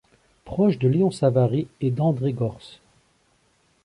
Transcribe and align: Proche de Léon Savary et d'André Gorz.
Proche 0.45 0.79
de 0.79 0.87
Léon 0.87 1.11
Savary 1.11 1.67
et 1.79 1.91
d'André 1.91 2.33
Gorz. 2.33 2.79